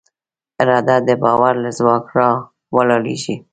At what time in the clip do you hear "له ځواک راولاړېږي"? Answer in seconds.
1.63-3.35